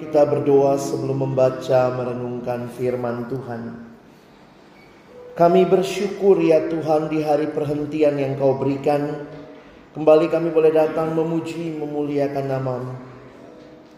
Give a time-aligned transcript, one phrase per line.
[0.00, 3.92] Kita berdoa sebelum membaca merenungkan firman Tuhan.
[5.36, 9.28] Kami bersyukur ya Tuhan di hari perhentian yang kau berikan.
[9.92, 12.96] Kembali kami boleh datang memuji, memuliakan namamu.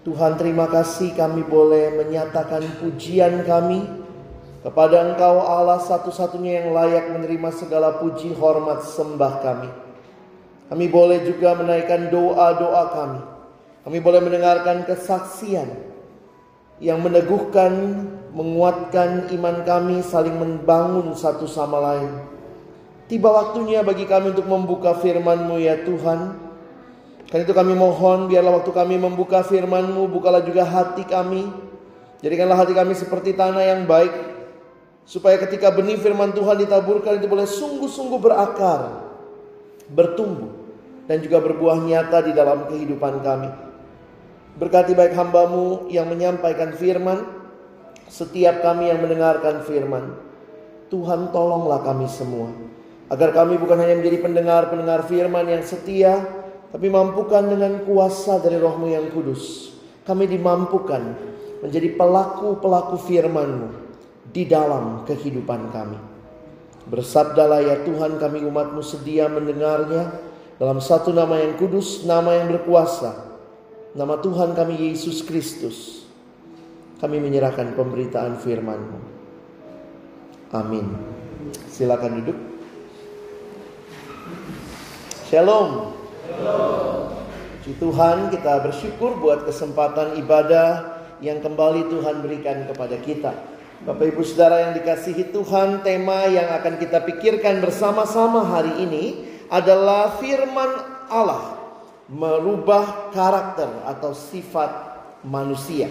[0.02, 3.86] Tuhan terima kasih kami boleh menyatakan pujian kami
[4.66, 9.70] kepada Engkau Allah satu-satunya yang layak menerima segala puji, hormat, sembah kami.
[10.66, 13.22] Kami boleh juga menaikkan doa-doa kami.
[13.86, 15.91] Kami boleh mendengarkan kesaksian
[16.82, 17.72] yang meneguhkan,
[18.34, 22.10] menguatkan iman kami, saling membangun satu sama lain.
[23.06, 26.42] Tiba waktunya bagi kami untuk membuka firman-Mu ya Tuhan.
[27.30, 31.46] Karena itu kami mohon biarlah waktu kami membuka firman-Mu, bukalah juga hati kami.
[32.18, 34.10] Jadikanlah hati kami seperti tanah yang baik.
[35.06, 39.06] Supaya ketika benih firman Tuhan ditaburkan itu boleh sungguh-sungguh berakar,
[39.86, 40.50] bertumbuh,
[41.06, 43.71] dan juga berbuah nyata di dalam kehidupan kami.
[44.52, 47.24] Berkati baik hambamu yang menyampaikan firman,
[48.04, 50.12] setiap kami yang mendengarkan firman.
[50.92, 52.52] Tuhan tolonglah kami semua.
[53.08, 56.20] Agar kami bukan hanya menjadi pendengar-pendengar firman yang setia,
[56.68, 59.72] tapi mampukan dengan kuasa dari rohmu yang kudus.
[60.04, 61.16] Kami dimampukan
[61.64, 63.68] menjadi pelaku-pelaku firmanmu
[64.28, 65.96] di dalam kehidupan kami.
[66.92, 70.12] Bersabdalah ya Tuhan kami umatmu sedia mendengarnya
[70.60, 73.31] dalam satu nama yang kudus, nama yang berkuasa,
[73.92, 76.08] Nama Tuhan kami Yesus Kristus.
[76.96, 79.00] Kami menyerahkan pemberitaan firman-Mu.
[80.56, 80.96] Amin.
[81.68, 82.38] Silakan duduk.
[85.28, 85.92] Shalom.
[87.60, 93.32] Puji Tuhan kita bersyukur buat kesempatan ibadah yang kembali Tuhan berikan kepada kita.
[93.84, 99.04] Bapak Ibu Saudara yang dikasihi Tuhan, tema yang akan kita pikirkan bersama-sama hari ini
[99.52, 100.70] adalah firman
[101.12, 101.61] Allah
[102.12, 104.68] merubah karakter atau sifat
[105.24, 105.88] manusia.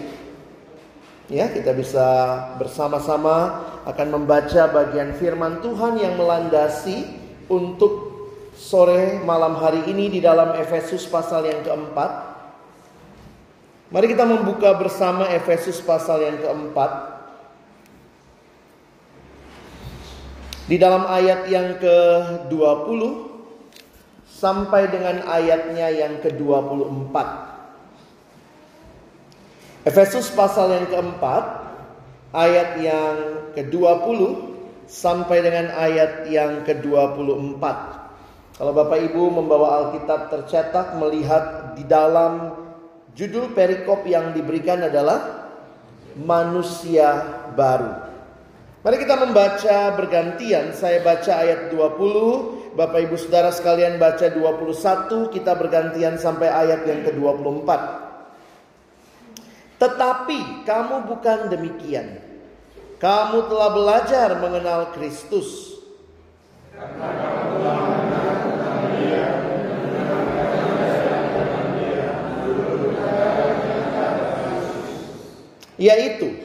[1.26, 2.06] Ya, kita bisa
[2.62, 7.10] bersama-sama akan membaca bagian firman Tuhan yang melandasi
[7.50, 8.14] untuk
[8.54, 12.30] sore malam hari ini di dalam Efesus pasal yang keempat.
[13.90, 17.18] Mari kita membuka bersama Efesus pasal yang keempat.
[20.70, 23.31] Di dalam ayat yang ke-20
[24.42, 27.14] sampai dengan ayatnya yang ke-24.
[29.86, 31.44] Efesus pasal yang keempat,
[32.34, 33.14] ayat yang
[33.54, 34.18] ke-20
[34.90, 37.62] sampai dengan ayat yang ke-24.
[38.58, 42.58] Kalau Bapak Ibu membawa Alkitab tercetak melihat di dalam
[43.14, 45.50] judul perikop yang diberikan adalah
[46.18, 47.22] manusia
[47.54, 48.10] baru.
[48.82, 50.74] Mari kita membaca bergantian.
[50.74, 57.04] Saya baca ayat 20, Bapak Ibu Saudara sekalian baca 21, kita bergantian sampai ayat yang
[57.04, 57.68] ke-24.
[59.76, 62.16] Tetapi kamu bukan demikian.
[62.96, 65.76] Kamu telah belajar mengenal Kristus.
[75.76, 76.40] Yaitu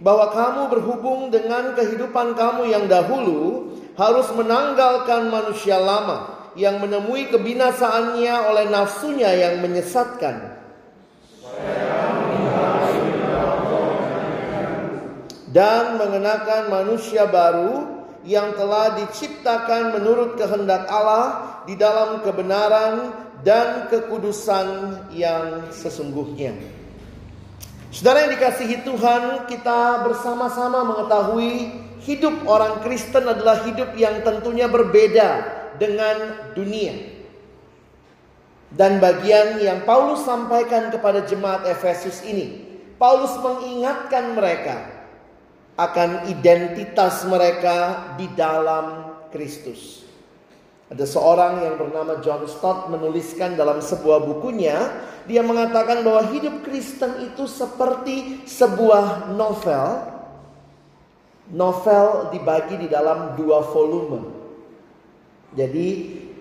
[0.00, 8.34] bahwa kamu berhubung dengan kehidupan kamu yang dahulu harus menanggalkan manusia lama yang menemui kebinasaannya
[8.46, 10.54] oleh nafsunya yang menyesatkan.
[15.48, 23.10] Dan mengenakan manusia baru yang telah diciptakan menurut kehendak Allah di dalam kebenaran
[23.42, 24.66] dan kekudusan
[25.10, 26.54] yang sesungguhnya.
[27.88, 35.28] Saudara yang dikasihi Tuhan, kita bersama-sama mengetahui hidup orang Kristen adalah hidup yang tentunya berbeda
[35.78, 37.18] dengan dunia.
[38.68, 42.68] Dan bagian yang Paulus sampaikan kepada jemaat Efesus ini,
[43.00, 44.98] Paulus mengingatkan mereka
[45.78, 50.04] akan identitas mereka di dalam Kristus.
[50.88, 54.76] Ada seorang yang bernama John Stott menuliskan dalam sebuah bukunya,
[55.28, 60.17] dia mengatakan bahwa hidup Kristen itu seperti sebuah novel.
[61.48, 64.20] Novel dibagi di dalam dua volume.
[65.56, 65.88] Jadi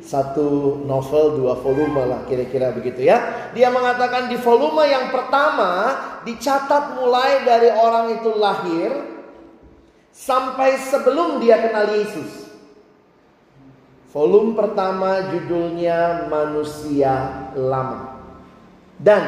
[0.04, 3.52] satu novel dua volume lah kira-kira begitu ya.
[3.56, 5.96] Dia mengatakan di volume yang pertama
[6.28, 8.92] dicatat mulai dari orang itu lahir
[10.12, 12.52] sampai sebelum dia kenal Yesus.
[14.12, 18.18] Volume pertama judulnya Manusia Lama.
[18.98, 19.24] Dan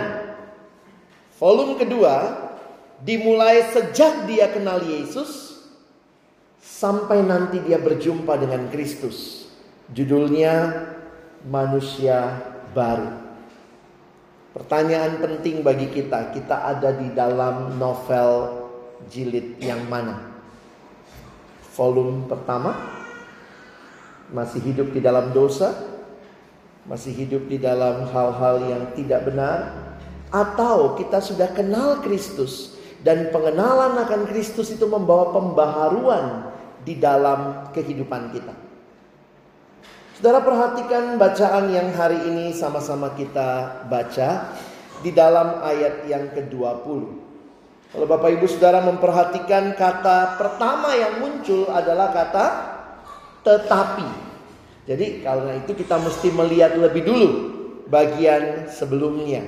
[1.39, 2.15] volume kedua
[3.03, 5.48] dimulai sejak dia kenal Yesus
[6.59, 9.47] sampai nanti dia berjumpa dengan Kristus.
[9.89, 10.85] Judulnya
[11.47, 12.35] Manusia
[12.75, 13.09] Baru.
[14.53, 18.59] Pertanyaan penting bagi kita, kita ada di dalam novel
[19.07, 20.19] jilid yang mana?
[21.73, 22.75] Volume pertama?
[24.29, 25.73] Masih hidup di dalam dosa?
[26.85, 29.73] Masih hidup di dalam hal-hal yang tidak benar?
[30.29, 36.51] Atau kita sudah kenal Kristus dan pengenalan akan Kristus itu membawa pembaharuan
[36.83, 38.53] di dalam kehidupan kita?
[40.19, 44.51] Saudara perhatikan bacaan yang hari ini sama-sama kita baca
[44.99, 47.01] di dalam ayat yang ke-20.
[47.89, 52.45] Kalau Bapak Ibu Saudara memperhatikan kata pertama yang muncul adalah kata
[53.47, 54.05] tetapi.
[54.85, 57.29] Jadi karena itu kita mesti melihat lebih dulu
[57.87, 59.41] bagian sebelumnya.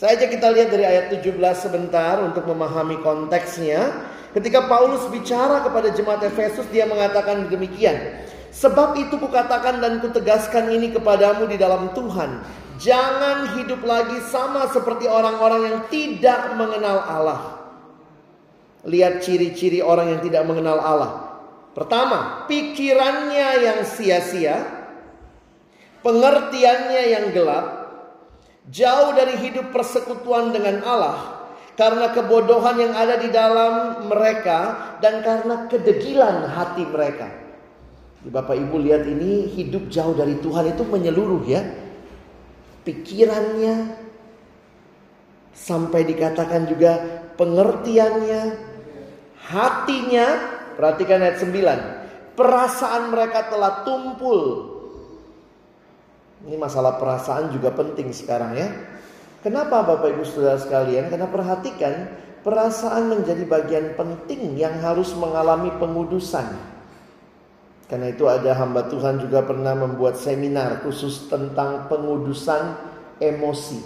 [0.00, 4.00] Saya aja kita lihat dari ayat 17 sebentar untuk memahami konteksnya.
[4.32, 8.24] Ketika Paulus bicara kepada jemaat Efesus dia mengatakan demikian.
[8.48, 12.40] Sebab itu kukatakan dan kutegaskan ini kepadamu di dalam Tuhan.
[12.80, 17.40] Jangan hidup lagi sama seperti orang-orang yang tidak mengenal Allah.
[18.88, 21.12] Lihat ciri-ciri orang yang tidak mengenal Allah.
[21.76, 24.64] Pertama, pikirannya yang sia-sia,
[26.00, 27.79] pengertiannya yang gelap,
[28.68, 31.48] jauh dari hidup persekutuan dengan Allah,
[31.80, 37.28] karena kebodohan yang ada di dalam mereka dan karena kedegilan hati mereka.
[38.20, 41.64] Bapak Ibu lihat ini hidup jauh dari Tuhan itu menyeluruh ya.
[42.84, 43.96] Pikirannya
[45.56, 47.00] sampai dikatakan juga
[47.40, 48.42] pengertiannya,
[49.48, 50.26] hatinya,
[50.76, 52.36] perhatikan ayat 9.
[52.36, 54.40] Perasaan mereka telah tumpul.
[56.40, 58.68] Ini masalah perasaan juga penting sekarang ya.
[59.44, 61.08] Kenapa Bapak Ibu Saudara sekalian?
[61.12, 66.48] Karena perhatikan perasaan menjadi bagian penting yang harus mengalami pengudusan.
[67.88, 72.78] Karena itu ada hamba Tuhan juga pernah membuat seminar khusus tentang pengudusan
[73.18, 73.82] emosi.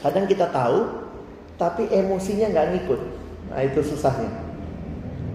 [0.00, 0.86] Kadang kita tahu,
[1.58, 3.00] tapi emosinya nggak ngikut.
[3.50, 4.30] Nah itu susahnya.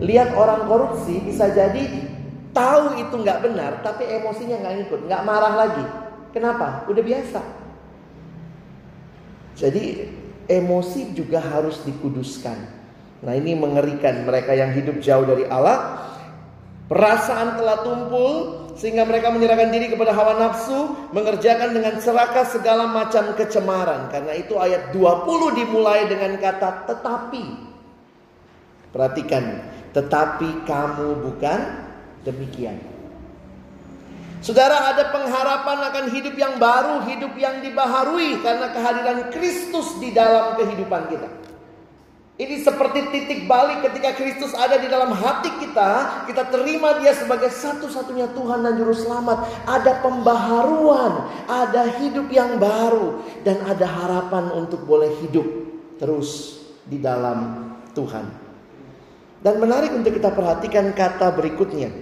[0.02, 2.11] Lihat orang korupsi bisa jadi
[2.52, 5.86] tahu itu nggak benar, tapi emosinya nggak ngikut, nggak marah lagi.
[6.32, 6.88] Kenapa?
[6.88, 7.42] Udah biasa.
[9.60, 10.08] Jadi
[10.48, 12.58] emosi juga harus dikuduskan.
[13.22, 16.10] Nah ini mengerikan mereka yang hidup jauh dari Allah
[16.92, 18.32] Perasaan telah tumpul
[18.76, 24.12] sehingga mereka menyerahkan diri kepada hawa nafsu, mengerjakan dengan serakah segala macam kecemaran.
[24.12, 27.72] Karena itu ayat 20 dimulai dengan kata tetapi.
[28.92, 31.60] Perhatikan, tetapi kamu bukan
[32.26, 32.80] demikian.
[34.42, 40.58] Saudara ada pengharapan akan hidup yang baru, hidup yang dibaharui karena kehadiran Kristus di dalam
[40.58, 41.30] kehidupan kita.
[42.42, 47.54] Ini seperti titik balik ketika Kristus ada di dalam hati kita, kita terima dia sebagai
[47.54, 49.46] satu-satunya Tuhan dan Juru Selamat.
[49.70, 55.46] Ada pembaharuan, ada hidup yang baru, dan ada harapan untuk boleh hidup
[56.02, 58.26] terus di dalam Tuhan.
[59.46, 62.01] Dan menarik untuk kita perhatikan kata berikutnya.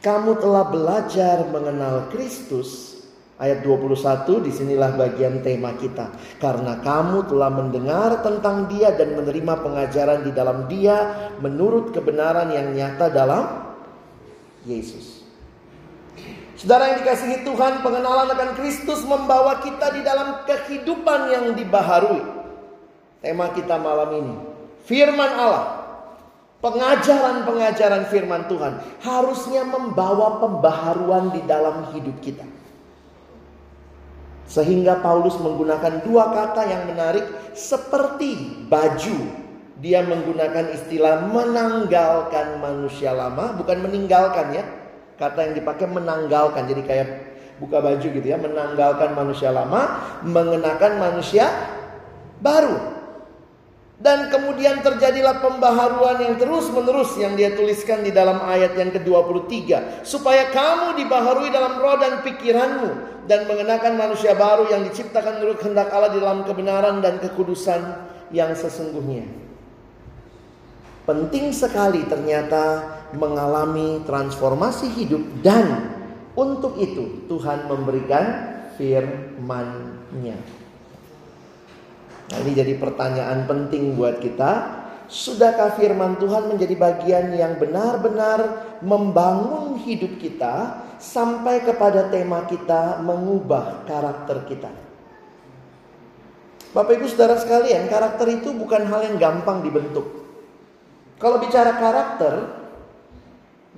[0.00, 2.90] Kamu telah belajar mengenal Kristus
[3.40, 6.12] Ayat 21 di sinilah bagian tema kita.
[6.36, 12.76] Karena kamu telah mendengar tentang dia dan menerima pengajaran di dalam dia menurut kebenaran yang
[12.76, 13.64] nyata dalam
[14.68, 15.24] Yesus.
[16.60, 22.20] Saudara yang dikasihi Tuhan, pengenalan akan Kristus membawa kita di dalam kehidupan yang dibaharui.
[23.24, 24.34] Tema kita malam ini,
[24.84, 25.79] firman Allah.
[26.60, 32.44] Pengajaran-pengajaran firman Tuhan harusnya membawa pembaharuan di dalam hidup kita.
[34.44, 37.24] Sehingga Paulus menggunakan dua kata yang menarik
[37.56, 39.48] seperti baju.
[39.80, 44.64] Dia menggunakan istilah menanggalkan manusia lama, bukan meninggalkan ya.
[45.16, 47.08] Kata yang dipakai menanggalkan, jadi kayak
[47.56, 51.48] buka baju gitu ya, menanggalkan manusia lama, mengenakan manusia
[52.44, 52.99] baru.
[54.00, 59.52] Dan kemudian terjadilah pembaharuan yang terus menerus yang dia tuliskan di dalam ayat yang ke-23.
[60.08, 62.90] Supaya kamu dibaharui dalam roh dan pikiranmu.
[63.28, 67.80] Dan mengenakan manusia baru yang diciptakan menurut kehendak Allah di dalam kebenaran dan kekudusan
[68.32, 69.28] yang sesungguhnya.
[71.04, 75.44] Penting sekali ternyata mengalami transformasi hidup.
[75.44, 75.92] Dan
[76.32, 78.24] untuk itu Tuhan memberikan
[78.80, 80.59] firman-Nya.
[82.30, 84.78] Nah ini jadi pertanyaan penting buat kita.
[85.10, 93.82] Sudahkah firman Tuhan menjadi bagian yang benar-benar membangun hidup kita sampai kepada tema kita mengubah
[93.90, 94.70] karakter kita?
[96.70, 100.06] Bapak Ibu Saudara sekalian, karakter itu bukan hal yang gampang dibentuk.
[101.18, 102.46] Kalau bicara karakter,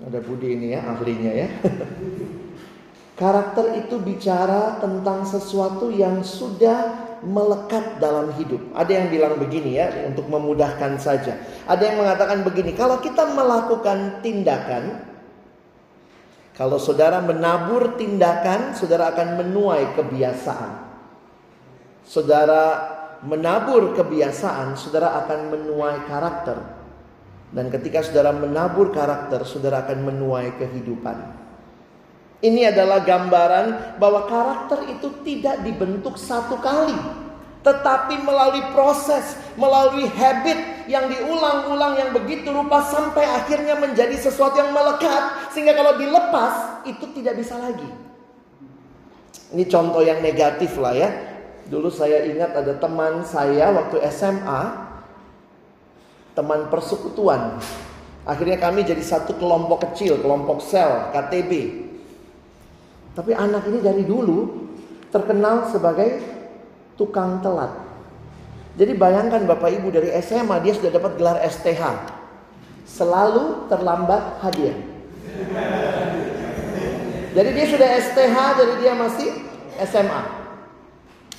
[0.05, 1.49] ada Budi ini ya ahlinya ya.
[3.23, 8.61] Karakter itu bicara tentang sesuatu yang sudah melekat dalam hidup.
[8.75, 11.39] Ada yang bilang begini ya, untuk memudahkan saja.
[11.67, 15.07] Ada yang mengatakan begini, kalau kita melakukan tindakan,
[16.53, 20.73] kalau saudara menabur tindakan, saudara akan menuai kebiasaan.
[22.03, 22.63] Saudara
[23.23, 26.59] menabur kebiasaan, saudara akan menuai karakter.
[27.53, 31.42] Dan ketika saudara menabur karakter, saudara akan menuai kehidupan.
[32.43, 36.99] Ini adalah gambaran bahwa karakter itu tidak dibentuk satu kali,
[37.63, 44.75] tetapi melalui proses, melalui habit yang diulang-ulang yang begitu rupa sampai akhirnya menjadi sesuatu yang
[44.75, 47.87] melekat sehingga kalau dilepas itu tidak bisa lagi.
[49.55, 51.15] Ini contoh yang negatif lah ya.
[51.71, 54.63] Dulu saya ingat ada teman saya waktu SMA,
[56.35, 57.63] teman persekutuan.
[58.27, 61.82] Akhirnya kami jadi satu kelompok kecil, kelompok sel, KTB.
[63.13, 64.69] Tapi anak ini dari dulu
[65.13, 66.21] terkenal sebagai
[66.97, 67.73] tukang telat.
[68.73, 71.83] Jadi bayangkan Bapak Ibu dari SMA dia sudah dapat gelar STH.
[72.89, 74.73] Selalu terlambat hadir.
[77.33, 79.29] Jadi dia sudah STH jadi dia masih
[79.89, 80.23] SMA.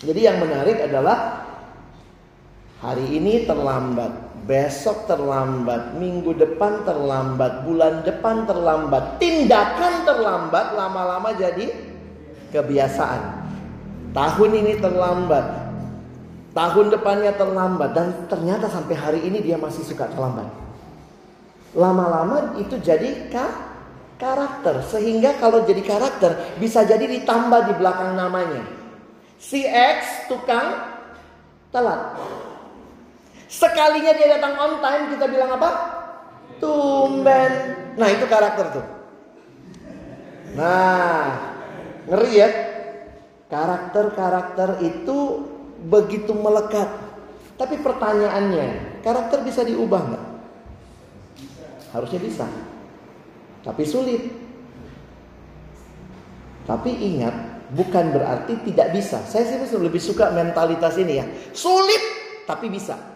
[0.04, 1.48] Jadi yang menarik adalah
[2.84, 4.12] hari ini terlambat,
[4.44, 11.72] besok terlambat, minggu depan terlambat, bulan depan terlambat, tindakan terlambat, lama-lama jadi
[12.52, 13.44] kebiasaan.
[14.14, 15.46] Tahun ini terlambat,
[16.52, 20.46] tahun depannya terlambat, dan ternyata sampai hari ini dia masih suka terlambat.
[21.74, 23.48] Lama-lama itu jadi ka
[24.22, 28.62] karakter, sehingga kalau jadi karakter bisa jadi ditambah di belakang namanya.
[29.40, 30.94] Si X tukang
[31.74, 32.16] telat.
[33.54, 35.70] Sekalinya dia datang on time kita bilang apa?
[36.58, 37.54] Tumben.
[37.94, 38.86] Nah itu karakter tuh.
[40.58, 41.54] Nah
[42.10, 42.50] ngeri ya.
[43.54, 45.18] Karakter-karakter itu
[45.86, 46.90] begitu melekat.
[47.54, 50.26] Tapi pertanyaannya, karakter bisa diubah nggak?
[51.94, 52.50] Harusnya bisa.
[53.62, 54.26] Tapi sulit.
[56.66, 59.22] Tapi ingat, bukan berarti tidak bisa.
[59.30, 61.30] Saya sih lebih suka mentalitas ini ya.
[61.54, 62.02] Sulit,
[62.50, 63.13] tapi bisa.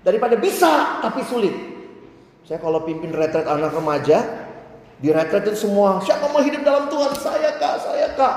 [0.00, 1.52] Daripada bisa tapi sulit.
[2.48, 4.24] Saya kalau pimpin retret anak remaja,
[4.98, 7.12] di retret itu semua, siapa mau hidup dalam Tuhan?
[7.20, 8.36] Saya kak, saya kak.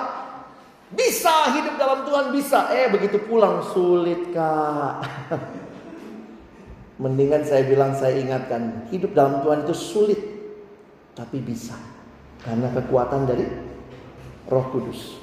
[0.94, 2.70] Bisa hidup dalam Tuhan, bisa.
[2.76, 5.08] Eh begitu pulang, sulit kak.
[7.04, 10.22] Mendingan saya bilang, saya ingatkan, hidup dalam Tuhan itu sulit.
[11.18, 11.74] Tapi bisa.
[12.44, 13.48] Karena kekuatan dari
[14.52, 15.23] roh kudus.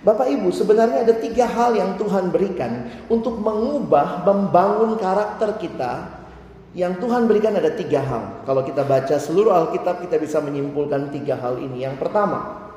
[0.00, 6.24] Bapak Ibu, sebenarnya ada tiga hal yang Tuhan berikan untuk mengubah, membangun karakter kita.
[6.72, 8.46] Yang Tuhan berikan ada tiga hal.
[8.48, 11.84] Kalau kita baca seluruh Alkitab, kita bisa menyimpulkan tiga hal ini.
[11.84, 12.70] Yang pertama,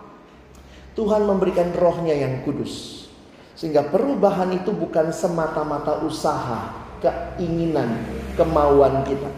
[0.99, 3.07] Tuhan memberikan rohnya yang kudus.
[3.55, 8.03] Sehingga perubahan itu bukan semata-mata usaha, keinginan,
[8.35, 9.31] kemauan kita.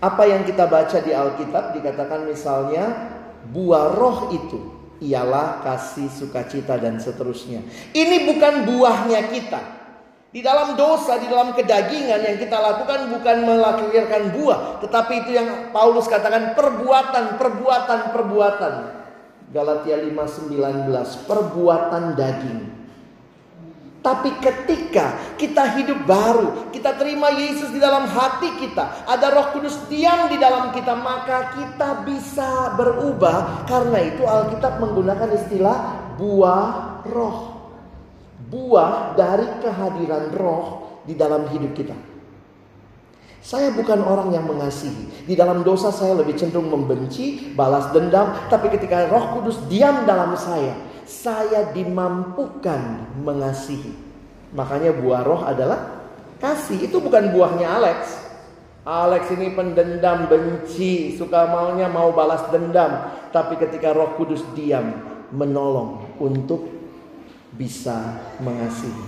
[0.00, 3.12] Apa yang kita baca di Alkitab dikatakan misalnya
[3.50, 7.66] buah roh itu ialah kasih sukacita dan seterusnya.
[7.90, 9.62] Ini bukan buahnya kita.
[10.32, 15.68] Di dalam dosa, di dalam kedagingan yang kita lakukan bukan melahirkan buah, tetapi itu yang
[15.76, 18.74] Paulus katakan perbuatan, perbuatan, perbuatan.
[19.52, 22.81] Galatia 5:19, perbuatan daging.
[24.02, 29.78] Tapi ketika kita hidup baru, kita terima Yesus di dalam hati kita, ada Roh Kudus
[29.86, 33.62] diam di dalam kita, maka kita bisa berubah.
[33.70, 35.76] Karena itu Alkitab menggunakan istilah
[36.18, 36.66] buah
[37.06, 37.38] roh.
[38.50, 41.94] Buah dari kehadiran roh di dalam hidup kita.
[43.42, 45.26] Saya bukan orang yang mengasihi.
[45.26, 48.34] Di dalam dosa saya lebih cenderung membenci, balas dendam.
[48.50, 50.74] Tapi ketika roh kudus diam dalam saya,
[51.06, 53.94] saya dimampukan mengasihi.
[54.52, 56.04] Makanya buah roh adalah
[56.42, 56.90] kasih.
[56.90, 58.20] Itu bukan buahnya Alex.
[58.82, 63.14] Alex ini pendendam, benci, suka maunya mau balas dendam.
[63.30, 64.92] Tapi ketika roh kudus diam,
[65.32, 66.68] menolong untuk
[67.54, 69.06] bisa mengasihi.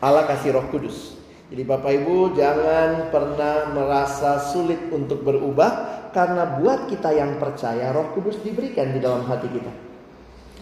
[0.00, 1.18] Allah kasih roh kudus.
[1.50, 5.98] Jadi Bapak Ibu jangan pernah merasa sulit untuk berubah.
[6.10, 9.89] Karena buat kita yang percaya roh kudus diberikan di dalam hati kita.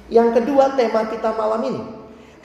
[0.08, 1.82] Yang kedua tema kita malam ini.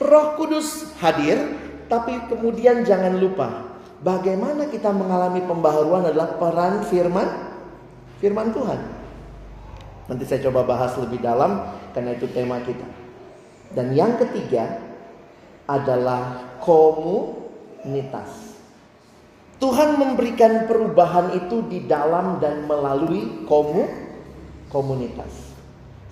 [0.00, 1.40] Roh Kudus hadir,
[1.88, 7.28] tapi kemudian jangan lupa bagaimana kita mengalami pembaharuan adalah peran firman
[8.20, 8.80] firman Tuhan.
[10.04, 11.64] Nanti saya coba bahas lebih dalam
[11.96, 12.84] karena itu tema kita.
[13.72, 14.84] Dan yang ketiga
[15.64, 18.52] adalah komunitas.
[19.56, 23.88] Tuhan memberikan perubahan itu di dalam dan melalui komu
[24.68, 25.56] komunitas.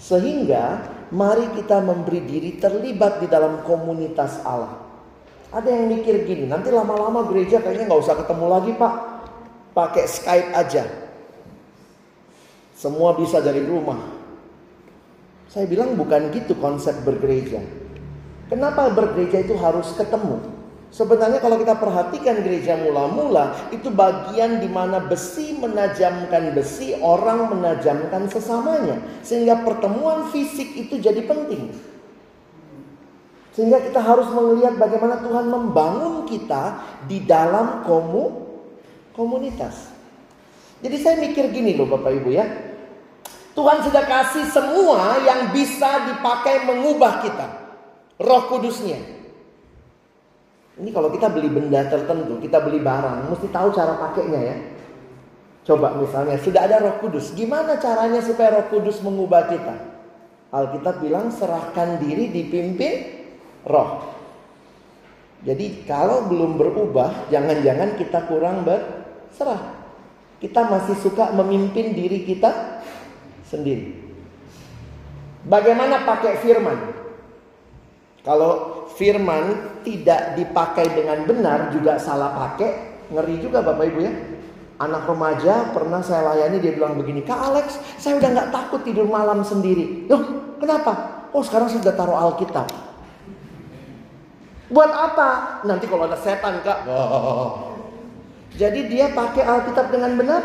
[0.00, 0.80] Sehingga
[1.12, 4.80] mari kita memberi diri terlibat di dalam komunitas Allah.
[5.52, 8.94] Ada yang mikir gini, nanti lama-lama gereja kayaknya nggak usah ketemu lagi pak,
[9.76, 10.84] pakai Skype aja.
[12.72, 14.00] Semua bisa dari rumah.
[15.52, 17.60] Saya bilang bukan gitu konsep bergereja.
[18.48, 20.40] Kenapa bergereja itu harus ketemu?
[20.92, 28.28] Sebenarnya kalau kita perhatikan gereja mula-mula itu bagian di mana besi menajamkan besi, orang menajamkan
[28.28, 29.00] sesamanya.
[29.24, 31.72] Sehingga pertemuan fisik itu jadi penting.
[33.56, 38.52] Sehingga kita harus melihat bagaimana Tuhan membangun kita di dalam komu,
[39.16, 39.88] komunitas.
[40.84, 42.44] Jadi saya mikir gini loh Bapak Ibu ya.
[43.56, 47.46] Tuhan sudah kasih semua yang bisa dipakai mengubah kita.
[48.20, 49.21] Roh kudusnya.
[50.72, 54.56] Ini kalau kita beli benda tertentu, kita beli barang, mesti tahu cara pakainya ya.
[55.62, 57.36] Coba misalnya, sudah ada roh kudus.
[57.36, 59.74] Gimana caranya supaya roh kudus mengubah kita?
[60.52, 63.24] Alkitab bilang serahkan diri dipimpin
[63.68, 64.12] roh.
[65.42, 69.82] Jadi kalau belum berubah, jangan-jangan kita kurang berserah.
[70.40, 72.82] Kita masih suka memimpin diri kita
[73.46, 74.02] sendiri.
[75.46, 76.78] Bagaimana pakai firman?
[78.22, 82.70] Kalau firman tidak dipakai dengan benar juga salah pakai,
[83.12, 84.12] ngeri juga Bapak Ibu ya.
[84.82, 89.06] Anak remaja pernah saya layani dia bilang begini, Kak Alex, saya udah nggak takut tidur
[89.06, 90.10] malam sendiri.
[90.10, 91.22] Loh, kenapa?
[91.30, 92.66] Oh sekarang saya sudah taruh Alkitab.
[94.72, 95.60] Buat apa?
[95.68, 96.88] Nanti kalau ada setan kak.
[98.56, 100.42] Jadi dia pakai Alkitab dengan benar.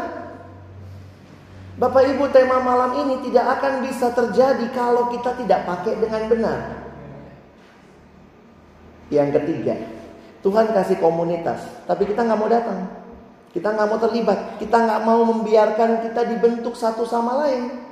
[1.77, 6.59] Bapak Ibu tema malam ini tidak akan bisa terjadi kalau kita tidak pakai dengan benar.
[9.07, 9.75] Yang ketiga,
[10.43, 12.79] Tuhan kasih komunitas, tapi kita nggak mau datang.
[13.55, 14.39] Kita nggak mau terlibat.
[14.61, 17.87] Kita nggak mau membiarkan kita dibentuk satu sama lain.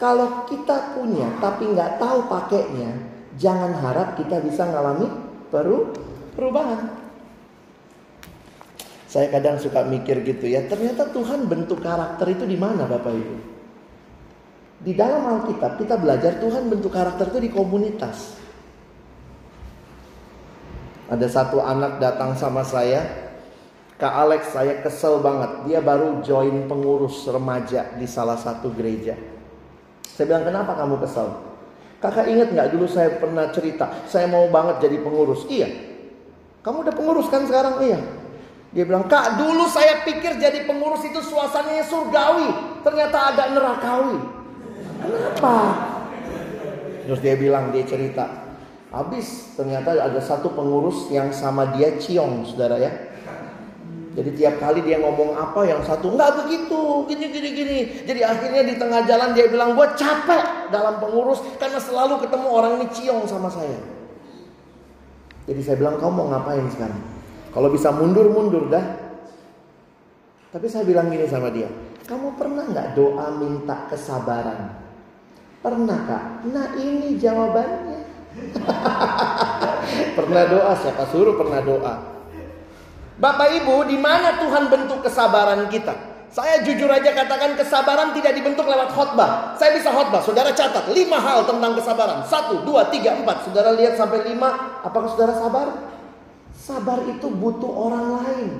[0.00, 2.90] Kalau kita punya tapi nggak tahu pakainya,
[3.36, 5.06] jangan harap kita bisa ngalami
[5.52, 5.92] peru
[6.34, 6.88] perubahan.
[9.10, 13.36] Saya kadang suka mikir gitu ya, ternyata Tuhan bentuk karakter itu di mana Bapak Ibu?
[14.80, 18.38] Di dalam Alkitab kita belajar Tuhan bentuk karakter itu di komunitas.
[21.10, 23.02] Ada satu anak datang sama saya,
[23.98, 25.66] Kak Alex saya kesel banget.
[25.66, 29.18] Dia baru join pengurus remaja di salah satu gereja.
[30.06, 31.34] Saya bilang kenapa kamu kesel?
[32.00, 35.44] Kakak ingat nggak dulu saya pernah cerita, saya mau banget jadi pengurus.
[35.50, 35.68] Iya.
[36.62, 37.82] Kamu udah pengurus kan sekarang?
[37.82, 37.98] Iya.
[38.70, 42.78] Dia bilang, Kak dulu saya pikir jadi pengurus itu suasananya surgawi.
[42.86, 44.16] Ternyata agak nerakawi.
[45.02, 45.56] Kenapa?
[47.02, 48.49] Terus dia bilang, dia cerita.
[48.90, 52.90] Habis ternyata ada satu pengurus yang sama dia ciong saudara ya.
[54.10, 57.78] Jadi tiap kali dia ngomong apa yang satu nggak begitu gini gini gini.
[58.02, 62.72] Jadi akhirnya di tengah jalan dia bilang gue capek dalam pengurus karena selalu ketemu orang
[62.82, 63.78] ini ciong sama saya.
[65.46, 66.98] Jadi saya bilang kamu mau ngapain sekarang?
[67.54, 68.82] Kalau bisa mundur mundur dah.
[70.50, 71.70] Tapi saya bilang gini sama dia,
[72.10, 74.82] kamu pernah nggak doa minta kesabaran?
[75.62, 76.24] Pernah kak?
[76.50, 77.89] Nah ini jawabannya.
[80.18, 81.94] pernah doa, siapa suruh pernah doa.
[83.20, 85.92] Bapak Ibu, di mana Tuhan bentuk kesabaran kita?
[86.30, 89.58] Saya jujur aja katakan kesabaran tidak dibentuk lewat khotbah.
[89.58, 92.22] Saya bisa khotbah, saudara catat lima hal tentang kesabaran.
[92.22, 93.50] Satu, dua, tiga, empat.
[93.50, 95.90] Saudara lihat sampai lima, apakah saudara sabar?
[96.54, 98.50] Sabar itu butuh orang lain.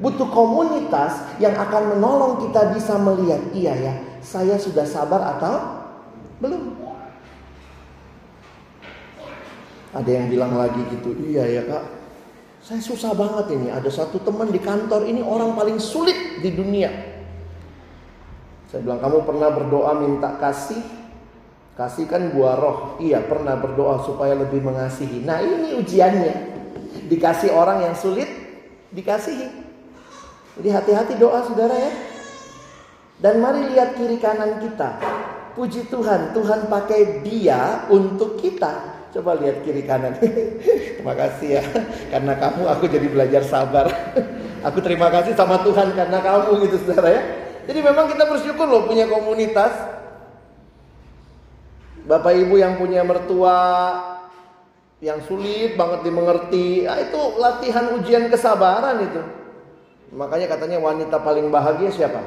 [0.00, 5.54] Butuh komunitas yang akan menolong kita bisa melihat, iya ya, saya sudah sabar atau
[6.40, 6.83] belum.
[9.94, 11.84] Ada yang bilang lagi gitu, iya ya kak,
[12.64, 13.68] saya susah banget ini.
[13.68, 16.88] Ada satu teman di kantor ini orang paling sulit di dunia.
[18.72, 20.80] Saya bilang, kamu pernah berdoa minta kasih?
[21.76, 22.78] Kasih kan buah roh.
[23.04, 25.22] Iya, pernah berdoa supaya lebih mengasihi.
[25.28, 26.34] Nah ini ujiannya.
[27.04, 28.26] Dikasih orang yang sulit,
[28.96, 29.46] dikasihi.
[30.56, 31.92] Jadi hati-hati doa saudara ya.
[33.20, 35.04] Dan mari lihat kiri kanan kita.
[35.52, 38.93] Puji Tuhan, Tuhan pakai dia untuk kita.
[39.14, 40.18] Coba lihat kiri kanan.
[40.98, 41.62] terima kasih ya.
[42.10, 43.86] Karena kamu aku jadi belajar sabar.
[44.66, 47.22] aku terima kasih sama Tuhan karena kamu gitu saudara ya.
[47.70, 49.70] Jadi memang kita bersyukur loh punya komunitas.
[52.04, 53.62] Bapak ibu yang punya mertua
[54.98, 56.84] yang sulit banget dimengerti.
[56.84, 59.22] Nah, itu latihan ujian kesabaran itu.
[60.10, 62.18] Makanya katanya wanita paling bahagia siapa?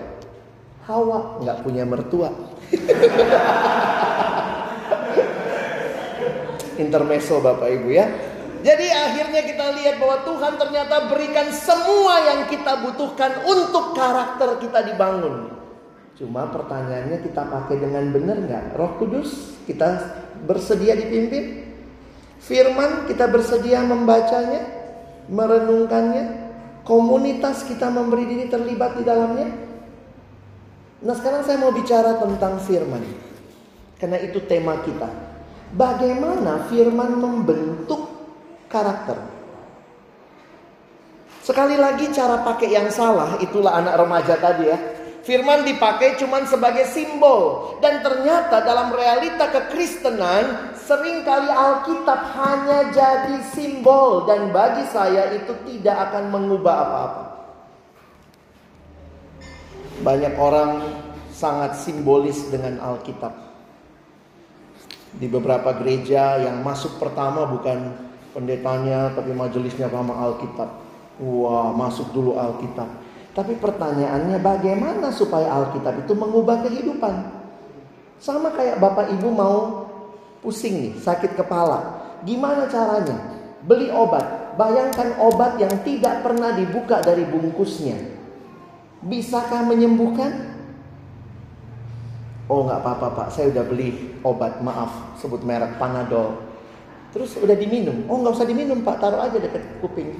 [0.88, 2.32] Hawa nggak punya mertua.
[6.88, 8.08] intermezzo Bapak Ibu ya.
[8.65, 14.82] Jadi akhirnya kita lihat bahwa Tuhan ternyata berikan semua yang kita butuhkan untuk karakter kita
[14.91, 15.54] dibangun.
[16.17, 18.65] Cuma pertanyaannya kita pakai dengan benar nggak?
[18.73, 20.17] Roh Kudus kita
[20.50, 21.69] bersedia dipimpin?
[22.41, 24.65] Firman kita bersedia membacanya,
[25.30, 26.50] merenungkannya?
[26.82, 29.47] Komunitas kita memberi diri terlibat di dalamnya?
[31.04, 33.04] Nah sekarang saya mau bicara tentang firman.
[34.02, 35.26] Karena itu tema kita.
[35.75, 38.08] Bagaimana firman membentuk
[38.71, 39.19] karakter?
[41.43, 44.80] Sekali lagi cara pakai yang salah itulah anak remaja tadi ya.
[45.27, 53.43] Firman dipakai cuman sebagai simbol dan ternyata dalam realita kekristenan sering kali Alkitab hanya jadi
[53.51, 57.23] simbol dan bagi saya itu tidak akan mengubah apa-apa.
[59.99, 60.71] Banyak orang
[61.32, 63.46] sangat simbolis dengan Alkitab.
[65.17, 70.69] Di beberapa gereja yang masuk pertama bukan pendetanya tapi majelisnya sama Alkitab.
[71.17, 72.86] Wah, masuk dulu Alkitab.
[73.34, 77.34] Tapi pertanyaannya bagaimana supaya Alkitab itu mengubah kehidupan?
[78.17, 79.86] Sama kayak Bapak Ibu mau
[80.41, 82.01] pusing nih, sakit kepala.
[82.25, 83.17] Gimana caranya?
[83.65, 84.58] Beli obat.
[84.58, 87.97] Bayangkan obat yang tidak pernah dibuka dari bungkusnya.
[89.06, 90.56] Bisakah menyembuhkan?
[92.47, 96.47] Oh nggak apa-apa pak, saya udah beli obat, maaf sebut merek Panadol.
[97.12, 98.07] Terus udah diminum.
[98.07, 100.15] Oh nggak usah diminum pak, taruh aja deket kuping.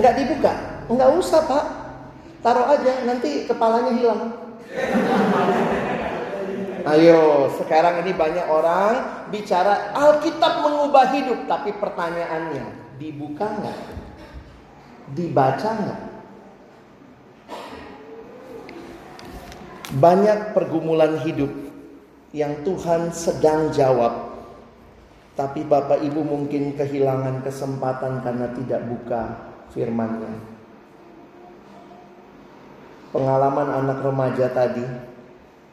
[0.00, 0.52] Nggak dibuka.
[0.88, 1.64] Enggak usah pak,
[2.40, 4.22] taruh aja nanti kepalanya hilang.
[6.82, 13.78] Ayo, sekarang ini banyak orang bicara Alkitab mengubah hidup, tapi pertanyaannya dibuka nggak?
[15.14, 16.00] Dibaca nggak?
[19.92, 21.52] Banyak pergumulan hidup
[22.32, 24.40] yang Tuhan sedang jawab,
[25.36, 29.22] tapi Bapak Ibu mungkin kehilangan kesempatan karena tidak buka
[29.76, 30.52] firman-Nya
[33.12, 34.82] pengalaman anak remaja tadi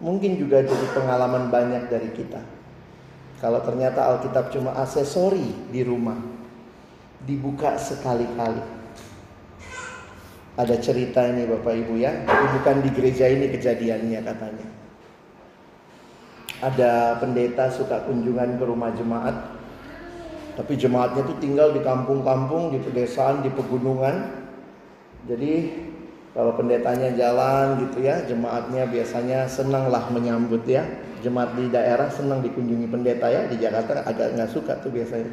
[0.03, 2.43] mungkin juga jadi pengalaman banyak dari kita.
[3.39, 6.19] Kalau ternyata Alkitab cuma aksesori di rumah,
[7.23, 8.78] dibuka sekali-kali.
[10.59, 14.67] Ada cerita ini Bapak Ibu ya, tapi bukan di gereja ini kejadiannya katanya.
[16.59, 19.55] Ada pendeta suka kunjungan ke rumah jemaat,
[20.59, 24.35] tapi jemaatnya tuh tinggal di kampung-kampung, di pedesaan, di pegunungan.
[25.31, 25.71] Jadi
[26.35, 30.83] kalau pendetanya jalan gitu ya, jemaatnya biasanya senang lah menyambut ya.
[31.23, 33.47] Jemaat di daerah senang dikunjungi pendeta ya.
[33.47, 35.31] Di Jakarta agak nggak suka tuh biasanya.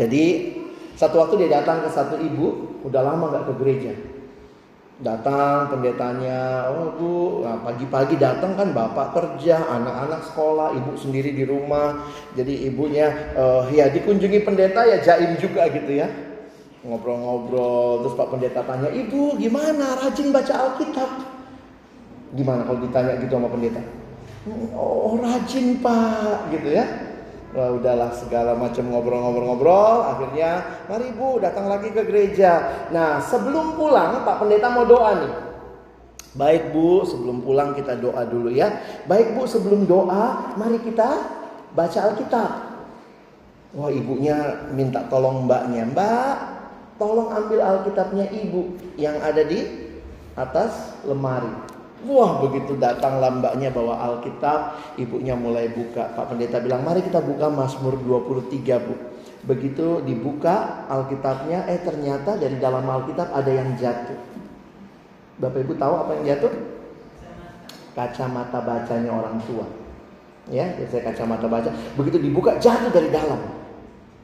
[0.00, 0.24] Jadi
[0.94, 3.92] satu waktu dia datang ke satu ibu, udah lama nggak ke gereja.
[5.02, 11.42] Datang pendetanya, oh bu, nah, pagi-pagi datang kan bapak kerja, anak-anak sekolah, ibu sendiri di
[11.42, 12.06] rumah.
[12.38, 16.06] Jadi ibunya, uh, ya dikunjungi pendeta ya jaim juga gitu ya.
[16.84, 19.96] Ngobrol-ngobrol terus Pak Pendeta tanya ibu gimana?
[20.04, 21.10] Rajin baca Alkitab?
[22.36, 23.80] Gimana kalau ditanya gitu sama pendeta?
[24.76, 26.84] Oh rajin Pak gitu ya
[27.54, 30.10] Wah, udahlah segala macam ngobrol-ngobrol-ngobrol.
[30.10, 32.86] Akhirnya mari Bu datang lagi ke gereja.
[32.90, 35.34] Nah sebelum pulang Pak Pendeta mau doa nih.
[36.34, 38.74] Baik Bu sebelum pulang kita doa dulu ya.
[39.06, 41.06] Baik Bu sebelum doa mari kita
[41.78, 42.50] baca Alkitab.
[43.78, 45.86] Wah ibunya minta tolong mbaknya.
[45.94, 46.54] Mbak
[46.94, 49.66] Tolong ambil Alkitabnya ibu yang ada di
[50.38, 51.73] atas lemari.
[52.04, 56.12] Wah begitu datang lambaknya bawa Alkitab, ibunya mulai buka.
[56.12, 58.94] Pak Pendeta bilang, mari kita buka Mazmur 23 bu.
[59.48, 64.20] Begitu dibuka Alkitabnya, eh ternyata dari dalam Alkitab ada yang jatuh.
[65.40, 66.52] Bapak Ibu tahu apa yang jatuh?
[67.96, 69.66] Kacamata bacanya orang tua.
[70.52, 71.72] Ya, saya kacamata baca.
[71.96, 73.40] Begitu dibuka jatuh dari dalam.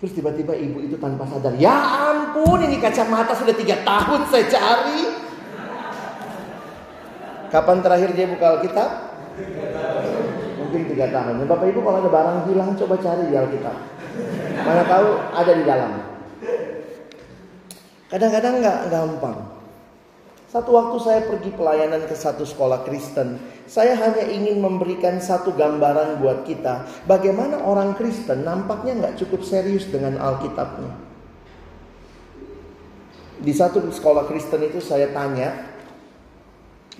[0.00, 1.76] Terus tiba-tiba ibu itu tanpa sadar, ya
[2.08, 5.29] ampun ini kacamata sudah tiga tahun saya cari.
[7.50, 8.90] Kapan terakhir dia buka Alkitab?
[10.62, 11.42] Mungkin tiga tahun.
[11.42, 13.76] Ya, Bapak Ibu kalau ada barang hilang coba cari di Alkitab.
[14.62, 15.92] Mana tahu ada di dalam.
[18.10, 19.38] Kadang-kadang nggak gampang.
[20.50, 23.38] Satu waktu saya pergi pelayanan ke satu sekolah Kristen,
[23.70, 29.86] saya hanya ingin memberikan satu gambaran buat kita bagaimana orang Kristen nampaknya nggak cukup serius
[29.86, 30.90] dengan Alkitabnya.
[33.46, 35.69] Di satu sekolah Kristen itu saya tanya,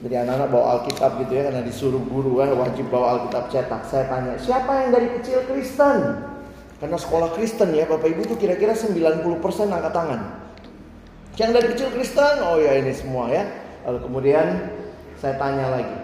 [0.01, 3.83] jadi anak-anak bawa Alkitab gitu ya karena disuruh guru ya, wajib bawa Alkitab cetak.
[3.85, 6.25] Saya tanya, siapa yang dari kecil Kristen?
[6.81, 9.21] Karena sekolah Kristen ya Bapak Ibu tuh kira-kira 90%
[9.69, 10.21] angkat tangan.
[11.37, 13.45] Yang dari kecil Kristen, oh ya ini semua ya.
[13.85, 14.47] Lalu kemudian
[15.21, 15.99] saya tanya lagi,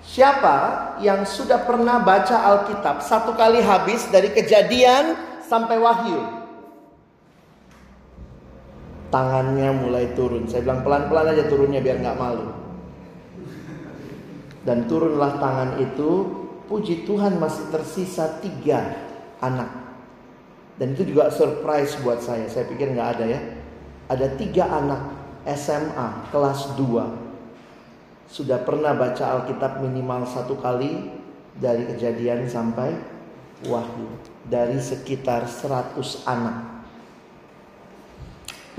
[0.00, 0.56] Siapa
[1.04, 5.12] yang sudah pernah baca Alkitab satu kali habis dari kejadian
[5.44, 6.40] sampai wahyu?
[9.10, 10.46] tangannya mulai turun.
[10.46, 12.46] Saya bilang pelan-pelan aja turunnya biar nggak malu.
[14.64, 16.10] Dan turunlah tangan itu,
[16.68, 18.96] puji Tuhan masih tersisa tiga
[19.40, 19.68] anak.
[20.76, 22.48] Dan itu juga surprise buat saya.
[22.48, 23.40] Saya pikir nggak ada ya.
[24.08, 25.00] Ada tiga anak
[25.44, 27.30] SMA kelas 2
[28.30, 31.10] sudah pernah baca Alkitab minimal satu kali
[31.58, 32.94] dari kejadian sampai
[33.66, 34.06] wahyu
[34.46, 35.98] dari sekitar 100
[36.30, 36.86] anak.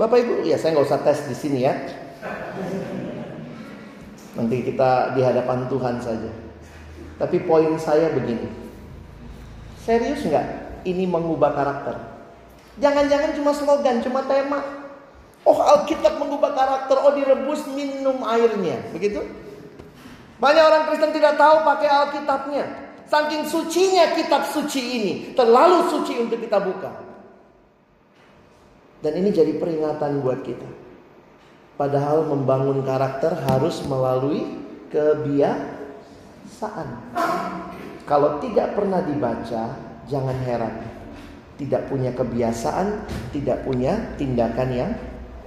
[0.00, 1.76] Bapak Ibu, ya saya nggak usah tes di sini ya.
[4.32, 6.30] Nanti kita di hadapan Tuhan saja.
[7.20, 8.48] Tapi poin saya begini.
[9.82, 10.46] Serius nggak
[10.88, 11.96] ini mengubah karakter?
[12.80, 14.64] Jangan-jangan cuma slogan, cuma tema.
[15.42, 18.80] Oh Alkitab mengubah karakter, oh direbus minum airnya.
[18.94, 19.20] Begitu?
[20.40, 22.64] Banyak orang Kristen tidak tahu pakai Alkitabnya.
[23.12, 25.12] Saking sucinya kitab suci ini.
[25.36, 26.90] Terlalu suci untuk kita buka.
[29.02, 30.64] Dan ini jadi peringatan buat kita.
[31.82, 34.54] Padahal membangun karakter harus melalui
[34.94, 35.58] kebiasaan.
[38.06, 39.74] Kalau tidak pernah dibaca,
[40.06, 40.78] jangan heran.
[41.58, 43.02] Tidak punya kebiasaan,
[43.34, 44.94] tidak punya tindakan yang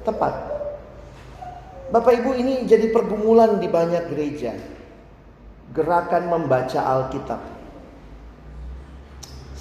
[0.04, 0.36] tepat.
[1.95, 4.60] Bapak Ibu ini jadi pergumulan di banyak gereja.
[5.71, 7.55] Gerakan membaca Alkitab.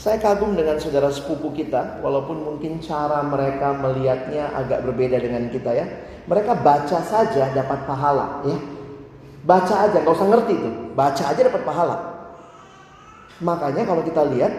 [0.05, 5.73] Saya kagum dengan saudara sepupu kita, walaupun mungkin cara mereka melihatnya agak berbeda dengan kita
[5.73, 5.89] ya.
[6.29, 8.53] Mereka baca saja dapat pahala ya.
[9.49, 10.93] Baca aja, gak usah ngerti tuh.
[10.93, 11.97] Baca aja dapat pahala.
[13.41, 14.53] Makanya kalau kita lihat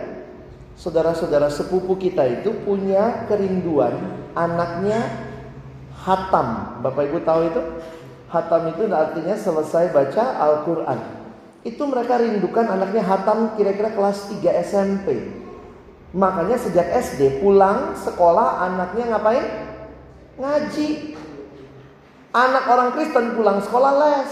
[0.82, 4.02] saudara-saudara sepupu kita itu punya kerinduan
[4.34, 4.98] anaknya
[5.94, 6.82] hatam.
[6.82, 7.62] Bapak Ibu tahu itu?
[8.34, 11.15] Hatam itu artinya selesai baca Al-Quran.
[11.66, 15.18] Itu mereka rindukan anaknya hatam kira-kira kelas 3 SMP.
[16.14, 19.46] Makanya sejak SD pulang sekolah anaknya ngapain?
[20.38, 21.18] Ngaji.
[22.38, 24.32] Anak orang Kristen pulang sekolah les.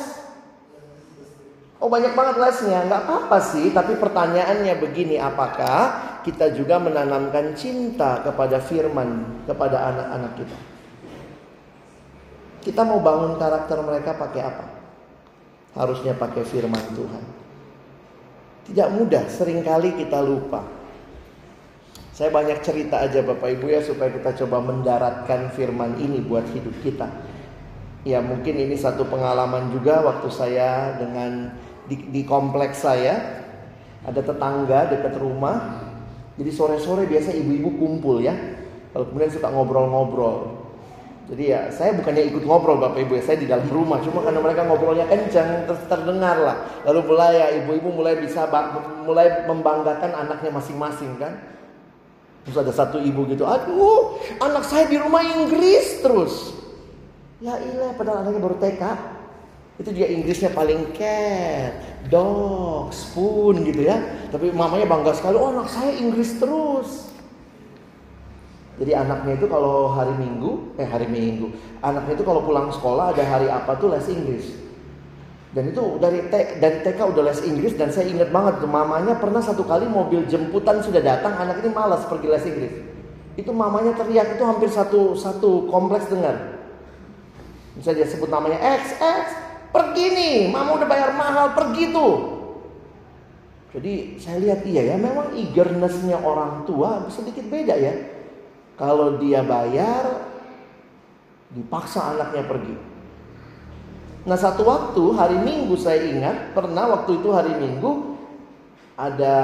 [1.83, 3.73] Oh banyak banget lesnya, nggak apa-apa sih.
[3.73, 10.57] Tapi pertanyaannya begini, apakah kita juga menanamkan cinta kepada firman kepada anak-anak kita?
[12.63, 14.72] Kita mau bangun karakter mereka pakai apa?
[15.73, 17.23] Harusnya pakai firman Tuhan.
[18.63, 20.63] Tidak mudah, sering kali kita lupa.
[22.13, 26.77] Saya banyak cerita aja Bapak Ibu ya supaya kita coba mendaratkan firman ini buat hidup
[26.85, 27.09] kita.
[28.05, 31.57] Ya mungkin ini satu pengalaman juga waktu saya dengan
[31.89, 33.43] di, di kompleks saya
[34.05, 35.89] ada tetangga dekat rumah.
[36.37, 38.37] Jadi sore-sore biasa ibu-ibu kumpul ya.
[38.93, 40.62] Lalu kemudian suka ngobrol-ngobrol.
[41.23, 44.03] Jadi ya saya bukannya ikut ngobrol Bapak Ibu ya, saya di dalam rumah.
[44.03, 46.57] Cuma karena mereka ngobrolnya kencang terus terdengar lah.
[46.83, 48.43] Lalu mulai ya ibu-ibu mulai bisa
[49.07, 51.39] mulai membanggakan anaknya masing-masing kan.
[52.43, 56.51] Terus ada satu ibu gitu, aduh anak saya di rumah Inggris terus.
[57.39, 58.83] Ya iya padahal anaknya baru TK.
[59.79, 63.95] Itu juga Inggrisnya paling cat, dog, spoon gitu ya.
[64.27, 67.12] Tapi mamanya bangga sekali, oh anak saya Inggris terus.
[68.73, 71.53] Jadi anaknya itu kalau hari Minggu, eh hari Minggu,
[71.85, 74.45] anaknya itu kalau pulang sekolah ada hari apa tuh les Inggris.
[75.53, 79.13] Dan itu dari T, dari TK udah les Inggris dan saya ingat banget tuh mamanya
[79.21, 82.73] pernah satu kali mobil jemputan sudah datang, anak ini malas pergi les Inggris.
[83.37, 86.57] Itu mamanya teriak itu hampir satu satu kompleks dengar.
[87.77, 89.25] Bisa dia sebut namanya X X,
[89.69, 92.13] pergi nih, mama udah bayar mahal, pergi tuh.
[93.73, 97.93] Jadi saya lihat iya ya, memang eagernessnya orang tua sedikit beda ya.
[98.73, 100.33] Kalau dia bayar,
[101.53, 102.75] dipaksa anaknya pergi.
[104.23, 108.15] Nah satu waktu hari Minggu saya ingat pernah waktu itu hari Minggu
[108.95, 109.35] ada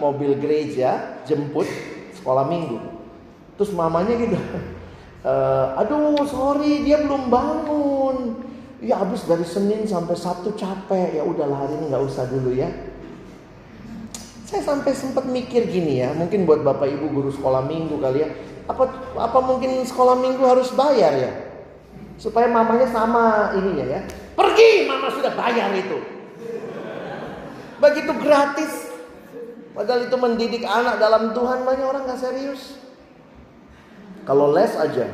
[0.00, 1.68] mobil gereja jemput
[2.16, 2.80] sekolah Minggu.
[3.56, 4.36] Terus mamanya gitu,
[5.30, 5.32] e,
[5.80, 8.44] aduh sorry dia belum bangun.
[8.84, 12.68] Ya habis dari Senin sampai Sabtu capek ya udahlah hari ini nggak usah dulu ya.
[14.46, 18.30] Saya sampai sempat mikir gini ya, mungkin buat bapak ibu guru sekolah minggu kali ya,
[18.66, 21.32] apa apa mungkin sekolah minggu harus bayar ya?
[22.18, 24.00] Supaya mamanya sama ininya ya.
[24.36, 25.98] Pergi, mama sudah bayar itu.
[27.80, 28.72] Begitu gratis.
[29.76, 32.80] Padahal itu mendidik anak dalam Tuhan banyak orang nggak serius.
[34.24, 35.06] Kalau les aja.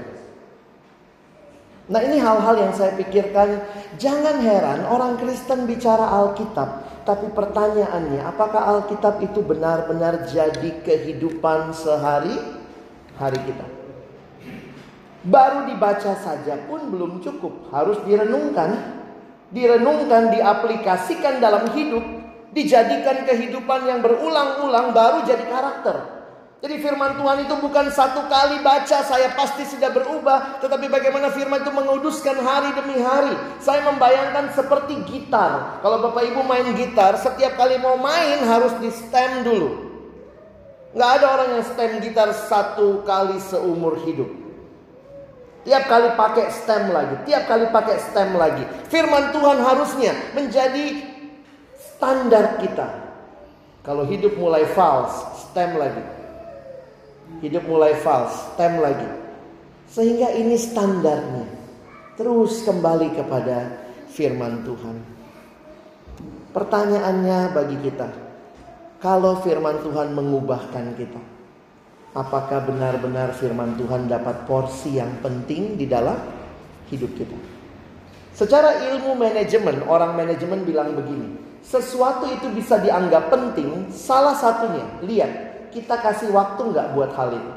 [1.90, 3.66] Nah ini hal-hal yang saya pikirkan.
[3.98, 7.02] Jangan heran orang Kristen bicara Alkitab.
[7.02, 12.61] Tapi pertanyaannya apakah Alkitab itu benar-benar jadi kehidupan sehari
[13.22, 13.66] hari kita.
[15.22, 18.74] Baru dibaca saja pun belum cukup, harus direnungkan,
[19.54, 22.02] direnungkan, diaplikasikan dalam hidup,
[22.50, 26.22] dijadikan kehidupan yang berulang-ulang baru jadi karakter.
[26.62, 30.62] Jadi firman Tuhan itu bukan satu kali baca saya pasti sudah berubah.
[30.62, 33.34] Tetapi bagaimana firman itu menguduskan hari demi hari.
[33.58, 35.82] Saya membayangkan seperti gitar.
[35.82, 39.91] Kalau Bapak Ibu main gitar, setiap kali mau main harus di stem dulu.
[40.92, 44.28] Nggak ada orang yang stem gitar satu kali seumur hidup.
[45.62, 48.66] Tiap kali pakai stem lagi, tiap kali pakai stem lagi.
[48.90, 51.00] Firman Tuhan harusnya menjadi
[51.78, 52.88] standar kita.
[53.86, 55.14] Kalau hidup mulai false,
[55.48, 56.02] stem lagi.
[57.40, 59.06] Hidup mulai false, tem lagi.
[59.88, 61.46] Sehingga ini standarnya.
[62.18, 63.72] Terus kembali kepada
[64.12, 64.96] firman Tuhan.
[66.52, 68.08] Pertanyaannya bagi kita,
[69.02, 71.18] kalau firman Tuhan mengubahkan kita,
[72.14, 76.22] apakah benar-benar firman Tuhan dapat porsi yang penting di dalam
[76.86, 77.34] hidup kita?
[78.32, 81.34] Secara ilmu manajemen, orang manajemen bilang begini,
[81.66, 85.32] sesuatu itu bisa dianggap penting, salah satunya, lihat,
[85.74, 87.52] kita kasih waktu nggak buat hal itu?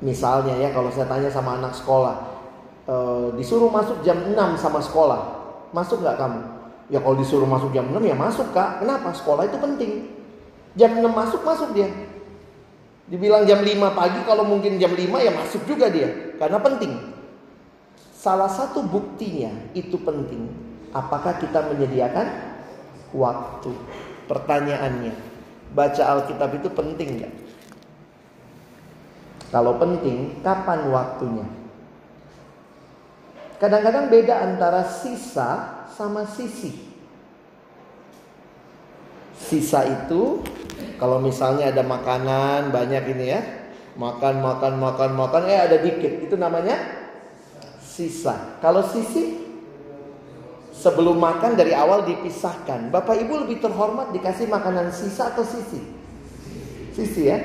[0.00, 2.16] Misalnya ya kalau saya tanya sama anak sekolah,
[2.88, 2.96] e,
[3.36, 5.20] disuruh masuk jam 6 sama sekolah,
[5.70, 6.59] masuk nggak kamu?
[6.90, 8.82] Ya kalau disuruh masuk jam 6 ya masuk kak.
[8.82, 9.14] Kenapa?
[9.14, 10.10] Sekolah itu penting.
[10.74, 11.86] Jam 6 masuk, masuk dia.
[13.06, 16.34] Dibilang jam 5 pagi kalau mungkin jam 5 ya masuk juga dia.
[16.38, 16.92] Karena penting.
[18.10, 20.50] Salah satu buktinya itu penting.
[20.90, 22.26] Apakah kita menyediakan
[23.14, 23.70] waktu?
[24.26, 25.14] Pertanyaannya,
[25.74, 27.34] baca Alkitab itu penting nggak?
[29.50, 31.46] Kalau penting, kapan waktunya?
[33.58, 36.72] Kadang-kadang beda antara sisa sama sisi.
[39.36, 40.40] Sisa itu
[40.96, 43.40] kalau misalnya ada makanan banyak ini ya,
[44.00, 46.80] makan makan makan makan eh ada dikit, itu namanya
[47.84, 48.56] sisa.
[48.64, 49.44] Kalau sisi
[50.72, 52.88] sebelum makan dari awal dipisahkan.
[52.88, 55.84] Bapak Ibu lebih terhormat dikasih makanan sisa atau sisi?
[56.96, 57.36] Sisi ya?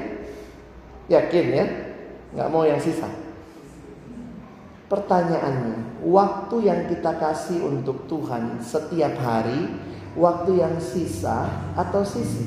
[1.12, 1.66] Yakin ya?
[2.32, 3.12] Nggak mau yang sisa.
[4.88, 9.74] Pertanyaannya, waktu yang kita kasih untuk Tuhan setiap hari,
[10.14, 12.46] waktu yang sisa atau sisi?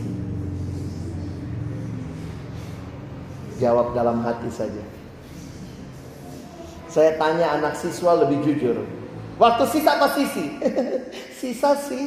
[3.59, 4.87] Jawab dalam hati saja.
[6.87, 8.87] Saya tanya anak siswa lebih jujur.
[9.43, 10.55] Waktu sisa apa sisi?
[11.43, 12.07] sisa sih.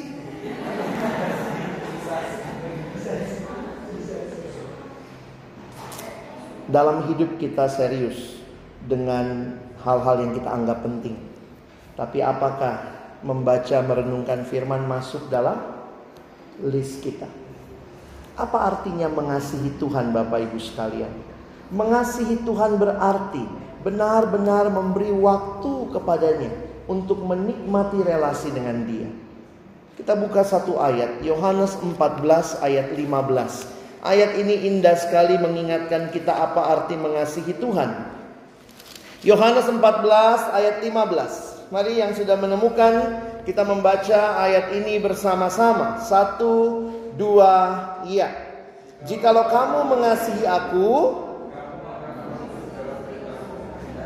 [6.72, 8.40] Dalam hidup kita serius
[8.88, 11.31] dengan hal-hal yang kita anggap penting.
[12.02, 12.82] Tapi apakah
[13.22, 15.54] membaca merenungkan firman masuk dalam
[16.66, 17.30] list kita?
[18.34, 21.14] Apa artinya mengasihi Tuhan Bapak Ibu sekalian?
[21.70, 23.46] Mengasihi Tuhan berarti
[23.86, 26.50] benar-benar memberi waktu kepadanya
[26.90, 29.06] untuk menikmati relasi dengan dia.
[29.94, 33.70] Kita buka satu ayat, Yohanes 14 ayat 15.
[34.02, 38.10] Ayat ini indah sekali mengingatkan kita apa arti mengasihi Tuhan.
[39.22, 39.78] Yohanes 14
[40.50, 41.51] ayat 15.
[41.71, 42.93] Mari yang sudah menemukan
[43.47, 46.03] kita membaca ayat ini bersama-sama.
[46.03, 46.84] Satu,
[47.15, 47.55] dua,
[48.03, 48.27] iya.
[49.07, 50.91] Jikalau kamu mengasihi aku,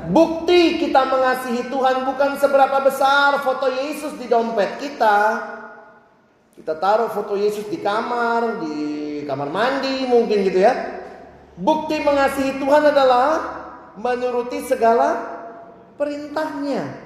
[0.06, 5.17] Bukti kita mengasihi Tuhan bukan seberapa besar foto Yesus di dompet kita.
[6.54, 8.78] Kita taruh foto Yesus di kamar, di
[9.25, 11.01] kamar mandi mungkin gitu ya.
[11.58, 13.30] Bukti mengasihi Tuhan adalah
[13.97, 15.25] menuruti segala
[15.97, 17.05] perintahnya.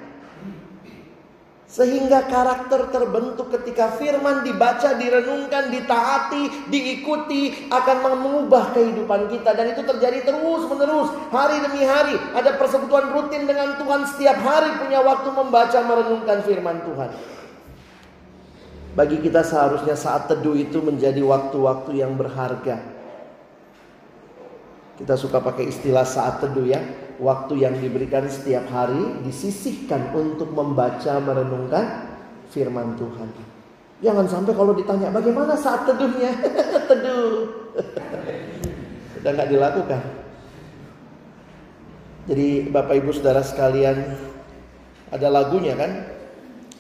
[1.69, 9.85] Sehingga karakter terbentuk ketika firman dibaca, direnungkan, ditaati, diikuti akan mengubah kehidupan kita dan itu
[9.85, 12.17] terjadi terus menerus hari demi hari.
[12.33, 17.09] Ada persekutuan rutin dengan Tuhan setiap hari punya waktu membaca merenungkan firman Tuhan.
[18.97, 22.81] Bagi kita seharusnya saat teduh itu menjadi waktu-waktu yang berharga.
[24.97, 26.81] Kita suka pakai istilah saat teduh ya
[27.19, 32.15] waktu yang diberikan setiap hari disisihkan untuk membaca merenungkan
[32.49, 33.29] firman Tuhan.
[33.99, 36.31] Jangan sampai kalau ditanya bagaimana saat teduhnya,
[36.89, 37.51] teduh.
[39.19, 40.01] Sudah nggak dilakukan.
[42.31, 44.15] Jadi Bapak Ibu Saudara sekalian
[45.11, 45.91] ada lagunya kan?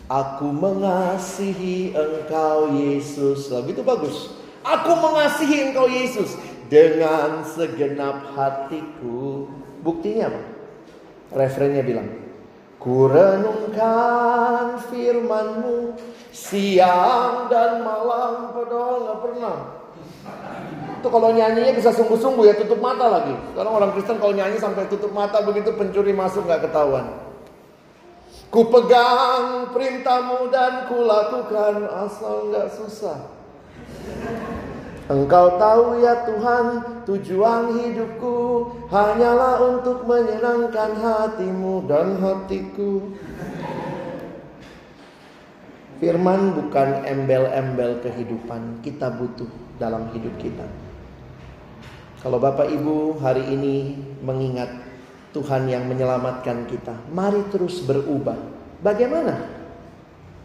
[0.09, 3.51] Aku mengasihi engkau Yesus.
[3.53, 4.33] Lagu itu bagus.
[4.65, 6.33] Aku mengasihi engkau Yesus
[6.69, 9.49] dengan segenap hatiku.
[9.79, 10.41] Buktinya apa?
[11.29, 12.09] Referennya bilang,
[12.79, 15.99] Ku renungkan firmanmu
[16.31, 19.55] siang dan malam padahal nggak pernah.
[20.99, 23.35] Itu kalau nyanyinya bisa sungguh-sungguh ya tutup mata lagi.
[23.51, 27.19] Sekarang orang Kristen kalau nyanyi sampai tutup mata begitu pencuri masuk nggak ketahuan.
[28.47, 33.27] Ku pegang perintahmu dan ku lakukan asal nggak susah.
[35.09, 36.65] Engkau tahu ya Tuhan
[37.09, 43.17] tujuan hidupku hanyalah untuk menyenangkan hatimu dan hatiku.
[45.97, 49.49] Firman bukan embel-embel kehidupan kita butuh
[49.81, 50.69] dalam hidup kita.
[52.21, 54.69] Kalau Bapak Ibu hari ini mengingat
[55.33, 58.37] Tuhan yang menyelamatkan kita, mari terus berubah.
[58.85, 59.41] Bagaimana?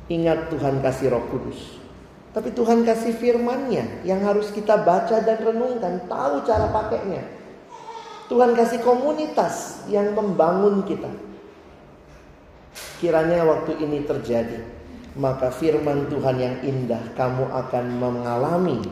[0.09, 1.74] Ingat Tuhan kasih Roh Kudus.
[2.35, 7.23] Tapi Tuhan kasih firman-Nya yang harus kita baca dan renungkan, tahu cara pakainya.
[8.27, 11.07] Tuhan kasih komunitas yang membangun kita.
[12.99, 14.67] Kiranya waktu ini terjadi,
[15.15, 18.83] maka firman Tuhan yang indah kamu akan mengalami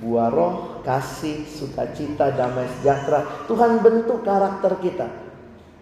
[0.00, 3.44] buah roh, kasih, sukacita, damai sejahtera.
[3.50, 5.29] Tuhan bentuk karakter kita.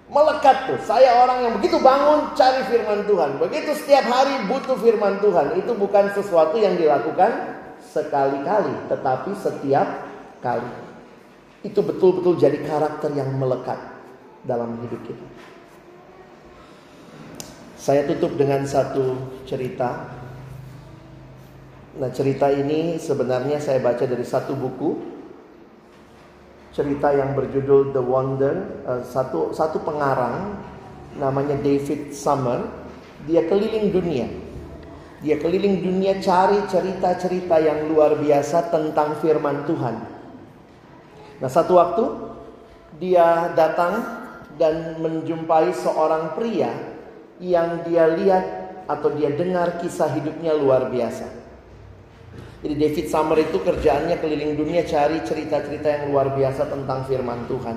[0.08, 0.80] Melekat tuh.
[0.88, 3.36] Saya orang yang begitu bangun cari firman Tuhan.
[3.36, 5.60] Begitu setiap hari butuh firman Tuhan.
[5.60, 8.88] Itu bukan sesuatu yang dilakukan sekali-kali.
[8.88, 9.88] Tetapi setiap
[10.40, 10.72] kali.
[11.60, 13.76] Itu betul-betul jadi karakter yang melekat
[14.48, 15.26] dalam hidup kita.
[17.76, 20.08] Saya tutup dengan satu cerita.
[21.98, 25.07] Nah cerita ini sebenarnya saya baca dari satu buku
[26.78, 28.54] cerita yang berjudul The Wonder
[28.86, 30.54] uh, satu satu pengarang
[31.18, 32.62] namanya David Summer.
[33.26, 34.30] Dia keliling dunia.
[35.18, 39.96] Dia keliling dunia cari cerita-cerita yang luar biasa tentang firman Tuhan.
[41.42, 42.04] Nah satu waktu
[43.02, 43.98] dia datang
[44.54, 46.70] dan menjumpai seorang pria
[47.42, 48.44] yang dia lihat
[48.86, 51.37] atau dia dengar kisah hidupnya luar biasa
[52.58, 57.76] jadi David Summer itu kerjaannya keliling dunia cari cerita-cerita yang luar biasa tentang firman Tuhan.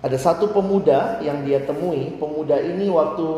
[0.00, 3.28] Ada satu pemuda yang dia temui, pemuda ini waktu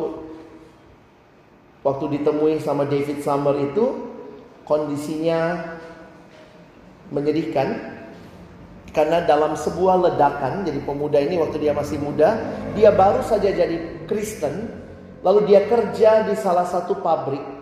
[1.83, 4.15] waktu ditemui sama David Summer itu
[4.63, 5.59] kondisinya
[7.11, 7.99] menyedihkan.
[8.93, 12.37] Karena dalam sebuah ledakan jadi pemuda ini waktu dia masih muda
[12.77, 14.69] dia baru saja jadi Kristen
[15.25, 17.62] lalu dia kerja di salah satu pabrik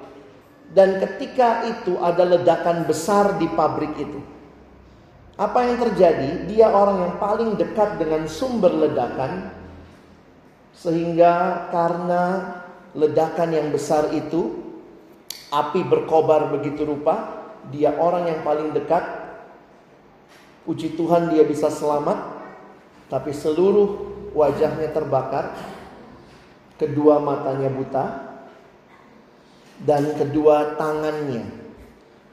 [0.71, 4.23] dan ketika itu ada ledakan besar di pabrik itu.
[5.35, 6.47] Apa yang terjadi?
[6.47, 9.51] Dia orang yang paling dekat dengan sumber ledakan.
[10.71, 12.23] Sehingga karena
[12.95, 14.63] ledakan yang besar itu,
[15.51, 17.43] api berkobar begitu rupa,
[17.75, 19.03] dia orang yang paling dekat.
[20.63, 22.21] Puji Tuhan dia bisa selamat,
[23.11, 25.51] tapi seluruh wajahnya terbakar,
[26.79, 28.30] kedua matanya buta,
[29.85, 31.45] dan kedua tangannya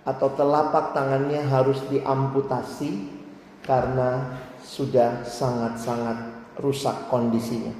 [0.07, 3.11] atau telapak tangannya harus diamputasi
[3.63, 7.75] karena sudah sangat-sangat rusak kondisinya.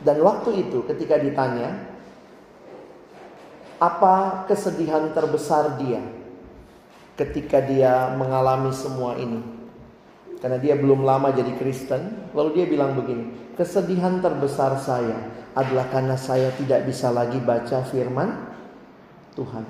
[0.00, 1.76] Dan waktu itu ketika ditanya,
[3.76, 6.00] apa kesedihan terbesar dia
[7.16, 9.40] ketika dia mengalami semua ini?
[10.46, 15.26] Karena dia belum lama jadi Kristen, lalu dia bilang begini, kesedihan terbesar saya
[15.58, 18.46] adalah karena saya tidak bisa lagi baca firman
[19.34, 19.66] Tuhan.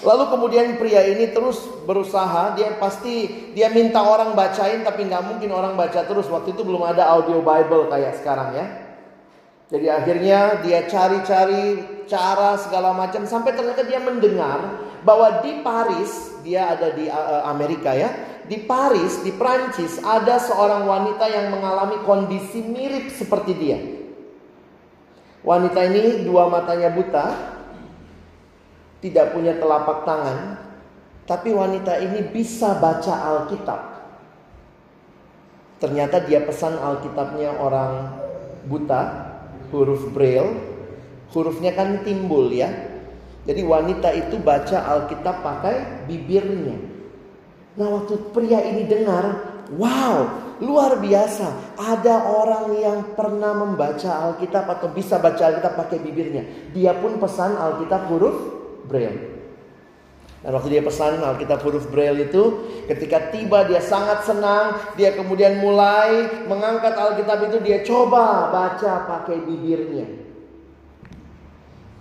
[0.00, 5.52] Lalu kemudian pria ini terus berusaha, dia pasti dia minta orang bacain tapi nggak mungkin
[5.52, 6.24] orang baca terus.
[6.32, 8.66] Waktu itu belum ada audio Bible kayak sekarang ya.
[9.68, 16.74] Jadi akhirnya dia cari-cari cara segala macam sampai ternyata dia mendengar bahwa di Paris, dia
[16.74, 22.64] ada di uh, Amerika ya, di Paris, di Prancis ada seorang wanita yang mengalami kondisi
[22.64, 23.78] mirip seperti dia.
[25.44, 27.26] Wanita ini dua matanya buta,
[29.04, 30.58] tidak punya telapak tangan,
[31.28, 33.80] tapi wanita ini bisa baca Alkitab.
[35.78, 38.18] Ternyata dia pesan Alkitabnya orang
[38.66, 39.02] buta,
[39.70, 40.66] huruf Braille.
[41.28, 42.72] Hurufnya kan timbul ya.
[43.44, 46.97] Jadi wanita itu baca Alkitab pakai bibirnya.
[47.78, 49.24] Nah waktu pria ini dengar,
[49.78, 51.78] wow luar biasa.
[51.78, 56.42] Ada orang yang pernah membaca Alkitab atau bisa baca Alkitab pakai bibirnya.
[56.74, 58.36] Dia pun pesan Alkitab huruf
[58.90, 59.38] Braille.
[60.38, 64.78] Dan waktu dia pesan Alkitab huruf Braille itu, ketika tiba dia sangat senang.
[64.98, 70.06] Dia kemudian mulai mengangkat Alkitab itu, dia coba baca pakai bibirnya.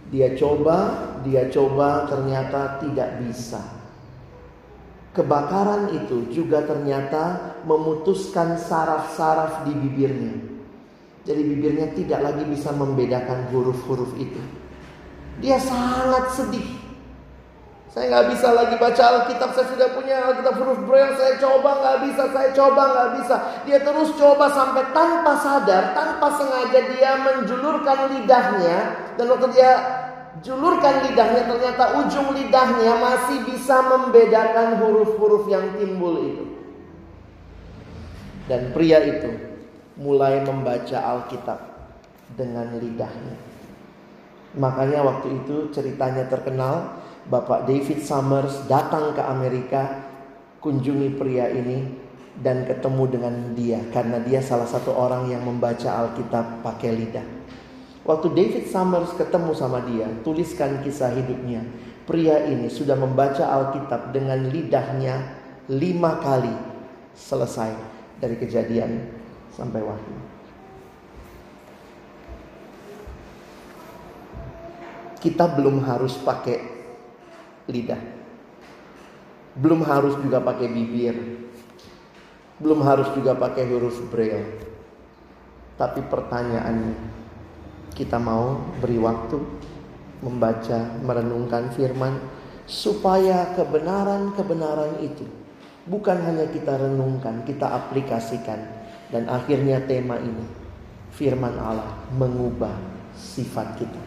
[0.08, 0.78] Dia coba,
[1.22, 3.77] dia coba, ternyata tidak bisa.
[5.18, 10.38] Kebakaran itu juga ternyata memutuskan saraf-saraf di bibirnya.
[11.26, 14.38] Jadi bibirnya tidak lagi bisa membedakan huruf-huruf itu.
[15.42, 16.70] Dia sangat sedih.
[17.90, 19.58] Saya nggak bisa lagi baca Alkitab.
[19.58, 21.18] Saya sudah punya Alkitab huruf Braille.
[21.18, 22.24] Saya coba nggak bisa.
[22.30, 23.36] Saya coba nggak bisa.
[23.66, 28.78] Dia terus coba sampai tanpa sadar, tanpa sengaja dia menjulurkan lidahnya.
[29.18, 29.72] Dan waktu dia
[30.44, 36.46] julurkan lidahnya ternyata ujung lidahnya masih bisa membedakan huruf-huruf yang timbul itu.
[38.48, 39.32] Dan pria itu
[40.00, 41.60] mulai membaca Alkitab
[42.38, 43.36] dengan lidahnya.
[44.58, 50.08] Makanya waktu itu ceritanya terkenal, Bapak David Summers datang ke Amerika,
[50.64, 51.86] kunjungi pria ini
[52.40, 57.37] dan ketemu dengan dia karena dia salah satu orang yang membaca Alkitab pakai lidah.
[58.08, 61.60] Waktu David Summers ketemu sama dia, tuliskan kisah hidupnya.
[62.08, 65.36] Pria ini sudah membaca Alkitab dengan lidahnya
[65.68, 66.56] lima kali
[67.12, 67.76] selesai
[68.24, 69.12] dari kejadian
[69.52, 70.16] sampai wahyu.
[75.20, 76.64] Kita belum harus pakai
[77.68, 78.00] lidah.
[79.60, 81.44] Belum harus juga pakai bibir.
[82.64, 84.64] Belum harus juga pakai huruf braille.
[85.76, 86.96] Tapi pertanyaannya,
[87.94, 89.40] kita mau beri waktu
[90.20, 92.18] membaca, merenungkan firman
[92.68, 95.24] supaya kebenaran-kebenaran itu
[95.88, 98.60] bukan hanya kita renungkan, kita aplikasikan
[99.08, 100.44] dan akhirnya tema ini
[101.16, 102.76] firman Allah mengubah
[103.16, 104.02] sifat kita.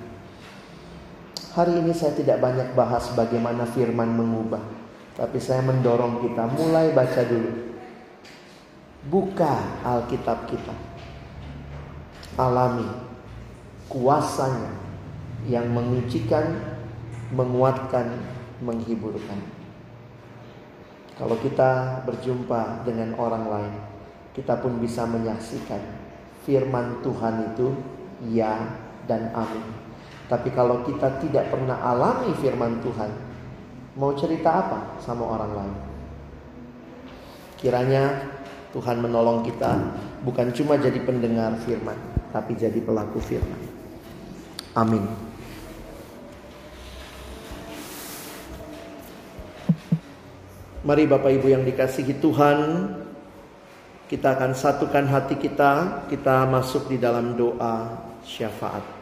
[1.50, 4.62] Hari ini saya tidak banyak bahas bagaimana firman mengubah,
[5.18, 7.50] tapi saya mendorong kita mulai baca dulu.
[9.10, 10.76] Buka Alkitab kita.
[12.38, 13.09] Alami
[13.90, 14.70] kuasanya
[15.50, 16.78] yang mengucikan,
[17.34, 18.22] menguatkan,
[18.62, 19.42] menghiburkan.
[21.18, 23.74] Kalau kita berjumpa dengan orang lain,
[24.32, 25.82] kita pun bisa menyaksikan
[26.46, 27.74] firman Tuhan itu
[28.30, 28.56] ya
[29.04, 29.66] dan amin.
[30.30, 33.10] Tapi kalau kita tidak pernah alami firman Tuhan,
[33.98, 35.76] mau cerita apa sama orang lain?
[37.58, 38.04] Kiranya
[38.70, 39.76] Tuhan menolong kita
[40.22, 41.98] bukan cuma jadi pendengar firman,
[42.30, 43.69] tapi jadi pelaku firman.
[44.74, 45.02] Amin.
[50.80, 52.58] Mari Bapak Ibu yang dikasihi Tuhan,
[54.08, 58.99] kita akan satukan hati kita, kita masuk di dalam doa syafaat.